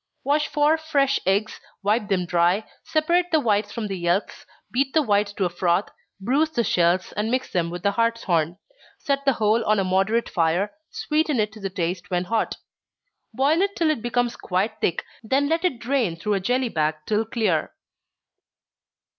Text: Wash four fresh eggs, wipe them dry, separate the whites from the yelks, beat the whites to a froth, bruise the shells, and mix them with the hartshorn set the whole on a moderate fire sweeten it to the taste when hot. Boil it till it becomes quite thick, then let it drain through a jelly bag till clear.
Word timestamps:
Wash 0.23 0.47
four 0.47 0.79
fresh 0.79 1.19
eggs, 1.27 1.59
wipe 1.83 2.07
them 2.07 2.25
dry, 2.25 2.65
separate 2.83 3.27
the 3.31 3.39
whites 3.39 3.71
from 3.71 3.85
the 3.85 3.95
yelks, 3.99 4.47
beat 4.71 4.95
the 4.95 5.01
whites 5.03 5.31
to 5.33 5.45
a 5.45 5.49
froth, 5.49 5.89
bruise 6.19 6.49
the 6.49 6.63
shells, 6.63 7.11
and 7.15 7.29
mix 7.29 7.51
them 7.51 7.69
with 7.69 7.83
the 7.83 7.91
hartshorn 7.91 8.57
set 8.97 9.23
the 9.25 9.33
whole 9.33 9.63
on 9.63 9.77
a 9.77 9.83
moderate 9.83 10.27
fire 10.27 10.73
sweeten 10.89 11.39
it 11.39 11.51
to 11.51 11.59
the 11.59 11.69
taste 11.69 12.09
when 12.09 12.23
hot. 12.23 12.55
Boil 13.31 13.61
it 13.61 13.75
till 13.75 13.91
it 13.91 14.01
becomes 14.01 14.35
quite 14.35 14.81
thick, 14.81 15.05
then 15.21 15.47
let 15.47 15.63
it 15.63 15.77
drain 15.77 16.15
through 16.15 16.33
a 16.33 16.39
jelly 16.39 16.69
bag 16.69 16.95
till 17.05 17.23
clear. 17.23 17.71